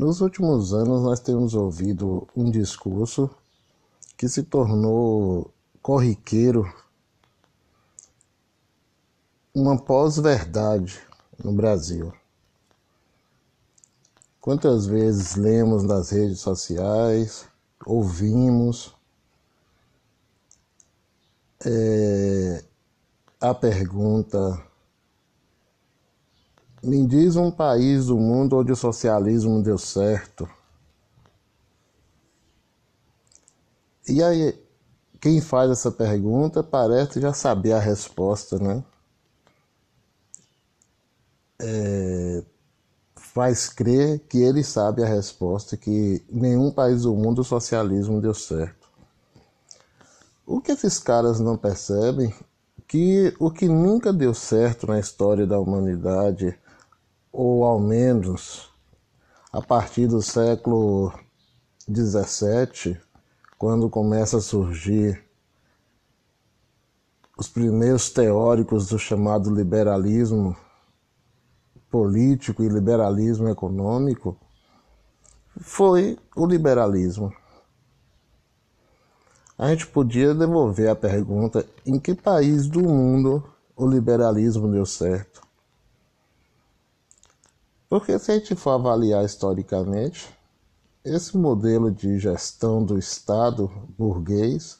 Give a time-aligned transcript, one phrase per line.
[0.00, 3.28] Nos últimos anos, nós temos ouvido um discurso
[4.16, 6.64] que se tornou corriqueiro,
[9.54, 10.98] uma pós-verdade
[11.44, 12.10] no Brasil.
[14.40, 17.46] Quantas vezes lemos nas redes sociais,
[17.84, 18.96] ouvimos
[21.62, 22.64] é,
[23.38, 24.69] a pergunta
[26.82, 30.48] me diz um país do mundo onde o socialismo deu certo.
[34.08, 34.58] E aí,
[35.20, 38.82] quem faz essa pergunta parece já saber a resposta, né?
[41.60, 42.42] É,
[43.14, 48.34] faz crer que ele sabe a resposta, que nenhum país do mundo o socialismo deu
[48.34, 48.88] certo.
[50.46, 52.34] O que esses caras não percebem
[52.88, 56.58] que o que nunca deu certo na história da humanidade
[57.32, 58.70] ou ao menos
[59.52, 61.12] a partir do século
[61.90, 63.00] XVII,
[63.58, 65.24] quando começa a surgir
[67.36, 70.56] os primeiros teóricos do chamado liberalismo
[71.90, 74.36] político e liberalismo econômico,
[75.58, 77.32] foi o liberalismo.
[79.58, 83.42] A gente podia devolver a pergunta: em que país do mundo
[83.76, 85.49] o liberalismo deu certo?
[87.90, 90.32] Porque se a gente for avaliar historicamente,
[91.04, 94.78] esse modelo de gestão do Estado burguês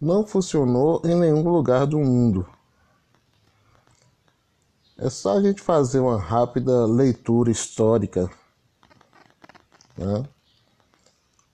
[0.00, 2.44] não funcionou em nenhum lugar do mundo.
[4.98, 8.28] É só a gente fazer uma rápida leitura histórica.
[9.96, 10.24] Né?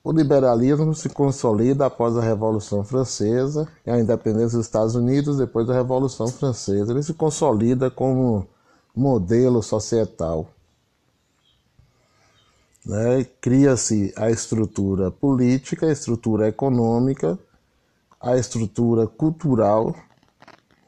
[0.03, 5.67] O liberalismo se consolida após a Revolução Francesa e a independência dos Estados Unidos depois
[5.67, 6.93] da Revolução Francesa.
[6.93, 8.49] Ele se consolida como
[8.97, 10.49] modelo societal.
[12.85, 13.25] Né?
[13.41, 17.39] Cria-se a estrutura política, a estrutura econômica,
[18.19, 19.95] a estrutura cultural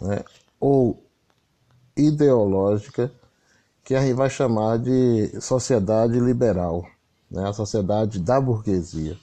[0.00, 0.24] né?
[0.58, 1.04] ou
[1.96, 3.12] ideológica,
[3.84, 6.86] que a gente vai chamar de sociedade liberal,
[7.30, 7.48] né?
[7.48, 9.18] a sociedade da burguesia.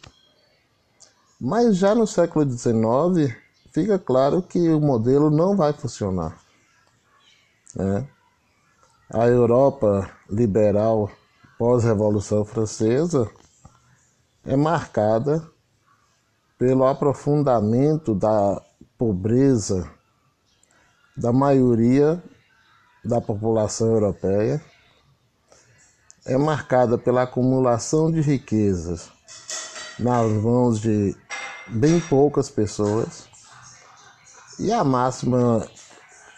[1.39, 3.35] Mas já no século XIX,
[3.71, 6.39] fica claro que o modelo não vai funcionar.
[7.75, 8.07] Né?
[9.09, 11.11] A Europa liberal
[11.57, 13.29] pós-Revolução Francesa
[14.45, 15.47] é marcada
[16.57, 18.61] pelo aprofundamento da
[18.97, 19.89] pobreza
[21.15, 22.21] da maioria
[23.03, 24.61] da população europeia,
[26.25, 29.11] é marcada pela acumulação de riquezas
[29.99, 31.15] nas mãos de
[31.67, 33.29] bem poucas pessoas
[34.59, 35.65] e a máxima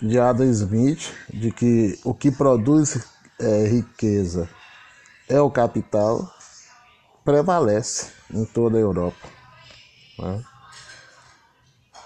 [0.02, 3.03] de Adam Smith de que o que produz
[3.40, 4.50] é, riqueza
[5.28, 6.31] é o capital
[7.24, 9.28] prevalece em toda a Europa.
[10.19, 10.44] Né?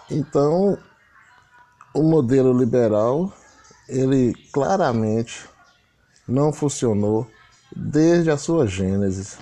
[0.09, 0.78] Então,
[1.94, 3.31] o modelo liberal
[3.88, 5.47] ele claramente
[6.28, 7.30] não funcionou
[7.75, 9.38] desde a sua gênese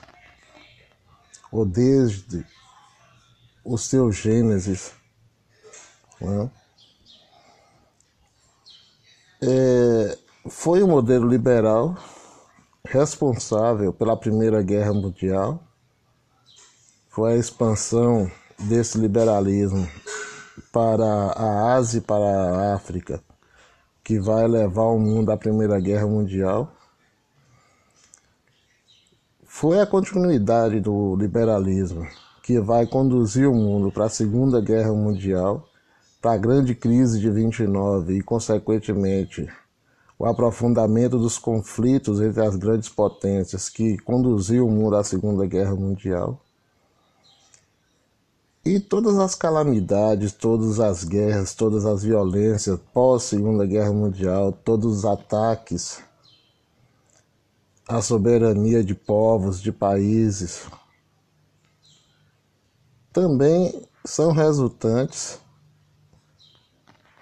[1.52, 2.46] ou desde
[3.64, 4.92] o seu gênesis.
[6.20, 6.50] Né?
[9.42, 10.18] É,
[10.50, 11.96] foi um modelo liberal
[12.84, 15.64] responsável pela Primeira Guerra Mundial,
[17.08, 18.30] foi a expansão
[18.60, 19.88] desse liberalismo
[20.74, 23.24] para a Ásia e para a África,
[24.04, 26.74] que vai levar o mundo à Primeira Guerra Mundial.
[29.46, 32.06] Foi a continuidade do liberalismo
[32.44, 35.69] que vai conduzir o mundo para a Segunda Guerra Mundial
[36.22, 39.48] para a grande crise de 29 e, consequentemente,
[40.18, 45.76] o aprofundamento dos conflitos entre as grandes potências que conduziu o mundo à Segunda Guerra
[45.76, 46.42] Mundial.
[48.66, 55.06] E todas as calamidades, todas as guerras, todas as violências pós-Segunda Guerra Mundial, todos os
[55.06, 56.04] ataques
[57.88, 60.68] à soberania de povos, de países,
[63.14, 65.40] também são resultantes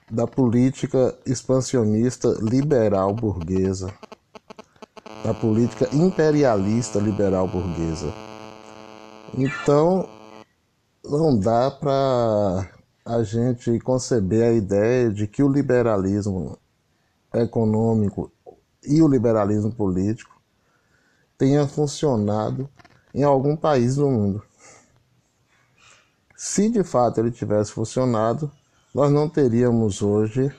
[0.09, 3.93] da política expansionista liberal burguesa,
[5.23, 8.13] da política imperialista liberal burguesa.
[9.37, 10.07] Então,
[11.03, 12.69] não dá para
[13.05, 16.57] a gente conceber a ideia de que o liberalismo
[17.33, 18.31] econômico
[18.85, 20.39] e o liberalismo político
[21.37, 22.69] tenha funcionado
[23.13, 24.41] em algum país do mundo.
[26.35, 28.49] Se de fato ele tivesse funcionado,
[28.97, 30.51] nós não teríamos hoje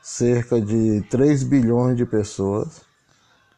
[0.00, 2.80] cerca de 3 bilhões de pessoas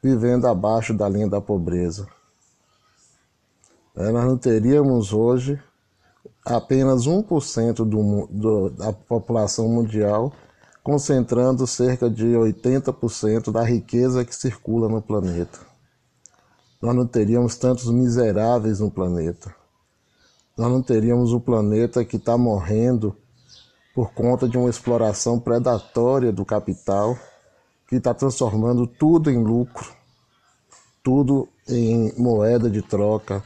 [0.02, 2.08] vivendo abaixo da linha da pobreza.
[3.94, 5.62] É, nós não teríamos hoje
[6.44, 10.32] apenas 1% do, do, da população mundial
[10.82, 15.60] concentrando cerca de 80% da riqueza que circula no planeta.
[16.82, 19.54] Nós não teríamos tantos miseráveis no planeta.
[20.58, 23.16] Nós não teríamos um planeta que está morrendo
[23.94, 27.18] por conta de uma exploração predatória do capital
[27.88, 29.92] que está transformando tudo em lucro,
[31.02, 33.42] tudo em moeda de troca,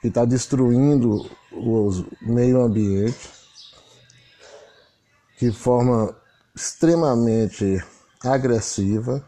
[0.00, 1.90] que está destruindo o
[2.22, 3.30] meio ambiente
[5.38, 6.14] de forma
[6.54, 7.82] extremamente
[8.22, 9.24] agressiva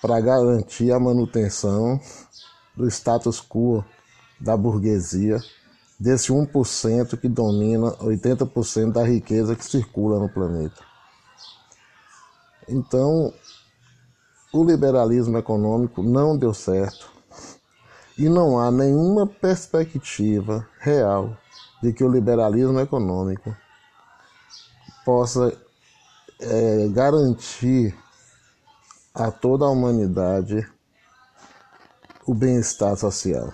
[0.00, 2.00] para garantir a manutenção
[2.76, 3.84] do status quo
[4.40, 5.38] da burguesia,
[5.98, 10.82] desse 1% que domina 80% da riqueza que circula no planeta.
[12.68, 13.32] Então,
[14.52, 17.10] o liberalismo econômico não deu certo
[18.16, 21.36] e não há nenhuma perspectiva real
[21.82, 23.56] de que o liberalismo econômico
[25.04, 25.56] possa
[26.40, 27.96] é, garantir
[29.14, 30.66] a toda a humanidade
[32.26, 33.52] o bem-estar social.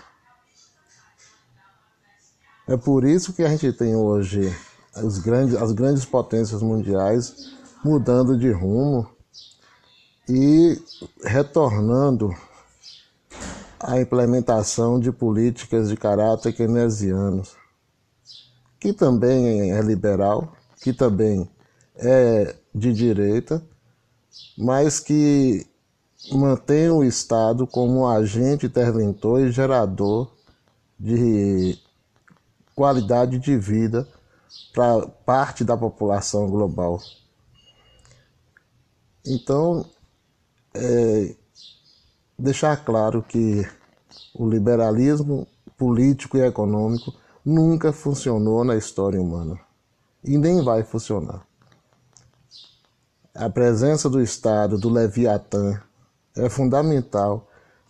[2.66, 4.54] É por isso que a gente tem hoje
[4.94, 7.52] as grandes, as grandes potências mundiais
[7.84, 9.06] mudando de rumo
[10.26, 10.80] e
[11.22, 12.34] retornando
[13.78, 17.42] à implementação de políticas de caráter keynesiano,
[18.80, 21.46] que também é liberal, que também
[21.96, 23.62] é de direita,
[24.56, 25.66] mas que
[26.32, 30.32] mantém o Estado como agente interventor e gerador
[30.98, 31.78] de
[32.74, 34.06] qualidade de vida
[34.72, 37.00] para parte da população global.
[39.26, 39.86] Então,
[40.74, 41.34] é,
[42.38, 43.66] deixar claro que
[44.34, 49.58] o liberalismo político e econômico nunca funcionou na história humana
[50.22, 51.46] e nem vai funcionar.
[53.34, 55.80] A presença do Estado, do Leviatã,
[56.36, 57.48] é fundamental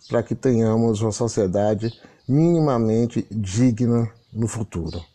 [0.09, 1.91] para que tenhamos uma sociedade
[2.27, 5.14] minimamente digna no futuro.